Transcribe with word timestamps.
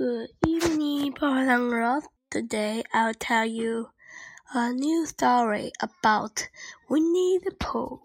Good 0.00 0.30
evening, 0.46 1.12
girls. 1.12 2.04
Today 2.30 2.82
I'll 2.94 3.12
tell 3.12 3.44
you 3.44 3.90
a 4.54 4.72
new 4.72 5.04
story 5.04 5.72
about 5.78 6.48
Winnie 6.88 7.38
the 7.44 7.50
Pooh. 7.50 8.00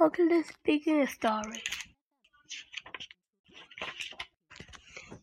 Okay, 0.00 0.24
let's 0.28 0.50
begin 0.64 0.98
the 0.98 1.06
story. 1.06 1.62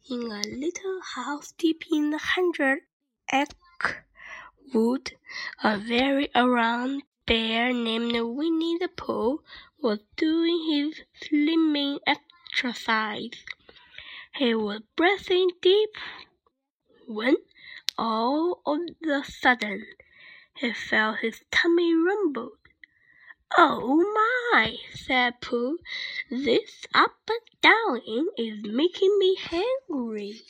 In 0.09 0.31
a 0.31 0.41
little 0.47 1.01
house 1.15 1.53
deep 1.57 1.83
in 1.91 2.11
the 2.11 2.17
hundred 2.17 2.83
acre 3.33 4.05
wood, 4.73 5.11
a 5.65 5.77
very 5.77 6.29
round 6.33 7.03
bear 7.27 7.73
named 7.73 8.13
Winnie 8.13 8.77
the 8.79 8.87
Pooh 8.87 9.43
was 9.83 9.99
doing 10.15 10.63
his 10.71 11.01
swimming 11.27 11.99
exercise. 12.07 13.31
He 14.37 14.53
was 14.53 14.81
breathing 14.97 15.51
deep 15.61 15.95
when, 17.07 17.37
all 17.97 18.61
of 18.65 18.81
a 19.07 19.23
sudden, 19.23 19.85
he 20.57 20.73
felt 20.73 21.19
his 21.19 21.45
tummy 21.51 21.93
rumble. 21.93 22.57
Oh 23.57 23.95
my, 24.51 24.75
said 24.93 25.39
Pooh, 25.39 25.77
this 26.29 26.85
up 26.93 27.15
and 27.29 27.61
down 27.61 28.01
is 28.37 28.61
making 28.61 29.17
me 29.19 29.37
hungry. 29.39 30.41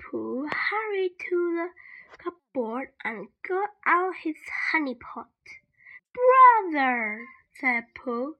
Pooh 0.00 0.48
hurried 0.48 1.12
to 1.30 1.54
the 1.54 1.68
cupboard 2.24 2.88
and 3.04 3.28
got 3.48 3.70
out 3.86 4.14
his 4.24 4.34
honey 4.72 4.96
pot. 4.96 5.28
Brother, 6.12 7.28
said 7.60 7.84
Pooh, 7.94 8.34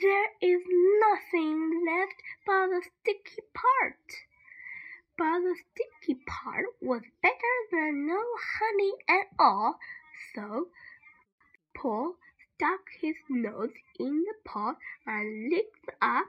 there 0.00 0.30
is 0.40 0.62
nothing 1.00 1.84
left 1.86 2.22
but 2.46 2.68
the 2.68 2.82
sticky 2.82 3.42
part. 3.54 4.08
But 5.16 5.40
the 5.40 5.56
sticky 5.56 6.20
part 6.26 6.66
was 6.80 7.02
better 7.22 7.56
than 7.70 8.06
no 8.06 8.22
honey 8.58 8.92
at 9.08 9.26
all, 9.38 9.78
so 10.34 10.68
Pooh 11.76 12.16
stuck 12.54 12.80
his 13.00 13.16
nose 13.28 13.72
in 13.98 14.24
the 14.24 14.34
pot 14.44 14.76
and 15.06 15.50
licked 15.50 15.90
up 16.02 16.26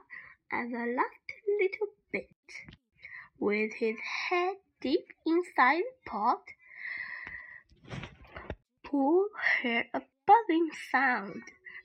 at 0.52 0.70
the 0.70 0.94
last 0.96 1.32
little 1.58 1.88
bit. 2.12 2.30
With 3.38 3.72
his 3.74 3.96
head 4.28 4.56
deep 4.80 5.06
inside 5.26 5.82
the 5.82 6.10
pot, 6.10 6.42
Pooh 8.84 9.28
heard 9.62 9.86
a 9.92 10.02
buzzing 10.26 10.70
sound. 10.90 11.42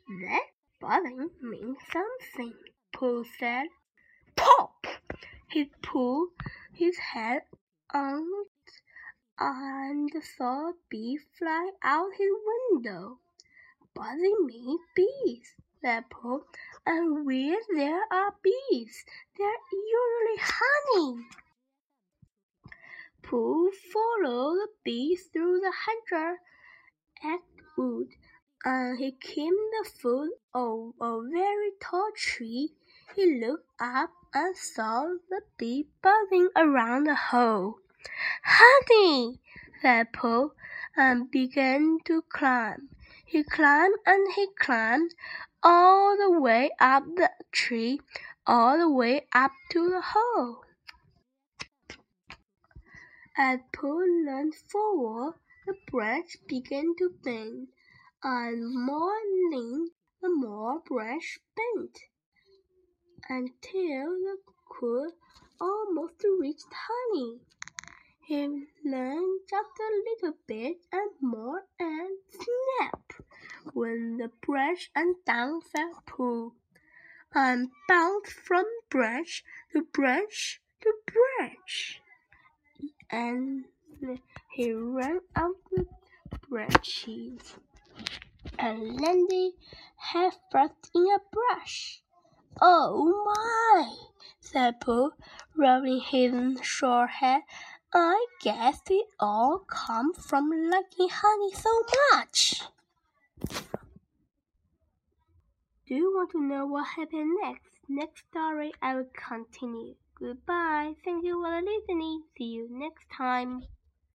That 0.07 0.50
buzzing 0.81 1.29
means 1.41 1.77
something, 1.93 2.55
Pooh 2.91 3.23
said. 3.37 3.67
Pop! 4.35 4.87
He 5.47 5.71
pulled 5.83 6.29
his 6.73 6.97
head 6.97 7.43
out 7.93 8.25
and 9.37 10.11
saw 10.37 10.69
a 10.69 10.73
bee 10.89 11.19
fly 11.37 11.71
out 11.83 12.09
his 12.17 12.31
window. 12.71 13.19
Buzzing 13.93 14.45
means 14.45 14.81
bees, 14.95 15.53
said 15.81 16.09
Pooh. 16.09 16.45
And 16.85 17.25
where 17.27 17.59
there 17.75 18.03
are 18.11 18.35
bees, 18.41 19.05
there's 19.37 19.71
usually 19.71 20.39
honey. 20.39 21.27
Pooh 23.21 23.71
followed 23.93 24.55
the 24.55 24.67
bee 24.83 25.15
through 25.15 25.59
the 25.59 25.71
hundred 25.71 26.39
acre 27.23 27.43
wood, 27.77 28.07
and 28.63 28.99
he 28.99 29.11
came 29.11 29.53
the 29.53 29.89
foot 29.89 30.31
of 30.53 30.93
a 31.01 31.21
very 31.21 31.71
tall 31.81 32.11
tree. 32.15 32.73
He 33.15 33.39
looked 33.39 33.69
up 33.79 34.11
and 34.33 34.55
saw 34.55 35.15
the 35.29 35.41
bee 35.57 35.87
buzzing 36.01 36.49
around 36.55 37.05
the 37.05 37.15
hole. 37.15 37.79
Honey, 38.43 39.39
said 39.81 40.13
Pooh, 40.13 40.53
and 40.95 41.31
began 41.31 41.97
to 42.05 42.21
climb. 42.29 42.89
He 43.25 43.43
climbed 43.43 43.95
and 44.05 44.27
he 44.35 44.47
climbed 44.59 45.15
all 45.63 46.17
the 46.17 46.39
way 46.39 46.71
up 46.79 47.03
the 47.15 47.31
tree, 47.51 47.99
all 48.45 48.77
the 48.77 48.89
way 48.89 49.27
up 49.33 49.51
to 49.71 49.89
the 49.89 50.01
hole. 50.01 50.63
As 53.37 53.59
Pooh 53.71 54.25
leaned 54.25 54.55
forward, 54.55 55.35
the 55.65 55.75
branch 55.89 56.37
began 56.47 56.93
to 56.97 57.13
bend, 57.23 57.67
and 58.23 58.75
morning 58.75 59.89
the 60.21 60.29
more 60.29 60.79
branch 60.81 61.39
bent, 61.55 61.97
until 63.27 64.11
the 64.21 64.37
could 64.69 65.11
almost 65.59 66.23
reach 66.39 66.61
honey. 66.71 67.39
He 68.27 68.67
leaned 68.85 69.39
just 69.49 69.79
a 69.79 70.03
little 70.05 70.37
bit 70.45 70.77
and 70.91 71.11
more, 71.19 71.63
and 71.79 72.17
snap! 72.29 73.13
when 73.73 74.17
the 74.17 74.29
branch 74.45 74.91
and 74.95 75.15
down 75.25 75.61
fell 75.61 76.03
Pooh, 76.05 76.53
and 77.33 77.69
bounced 77.87 78.33
from 78.33 78.65
branch 78.89 79.43
to 79.73 79.81
branch 79.81 80.61
to 80.81 80.93
branch 81.05 82.01
and 83.09 83.65
he 84.51 84.71
ran 84.71 85.19
up 85.35 85.51
the 85.71 85.85
branches 86.49 87.55
and 88.61 89.01
landed 89.01 89.53
head 89.97 90.33
first 90.51 90.91
in 90.93 91.07
a 91.07 91.19
brush. 91.31 92.01
Oh 92.61 93.23
my, 93.25 93.95
said 94.39 94.79
Pooh, 94.79 95.11
rubbing 95.55 95.99
his 95.99 96.63
short 96.63 97.09
head. 97.09 97.41
I 97.93 98.25
guess 98.41 98.81
it 98.89 99.07
all 99.19 99.59
comes 99.59 100.17
from 100.25 100.49
liking 100.49 101.09
honey 101.11 101.51
so 101.53 101.69
much. 102.13 102.61
Do 105.87 105.95
you 105.95 106.13
want 106.15 106.31
to 106.31 106.41
know 106.41 106.65
what 106.67 106.87
happened 106.87 107.37
next? 107.41 107.69
Next 107.89 108.23
story 108.29 108.71
I 108.81 108.95
will 108.95 109.09
continue. 109.13 109.95
Goodbye. 110.15 110.95
Thank 111.03 111.25
you 111.25 111.41
for 111.43 111.61
listening. 111.61 112.23
See 112.37 112.45
you 112.45 112.67
next 112.69 113.09
time. 113.09 113.63